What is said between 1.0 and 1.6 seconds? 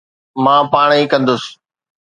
ڪندس